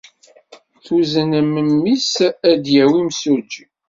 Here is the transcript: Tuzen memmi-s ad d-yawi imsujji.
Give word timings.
Tuzen 0.85 1.31
memmi-s 1.51 2.13
ad 2.49 2.57
d-yawi 2.63 2.99
imsujji. 3.01 3.65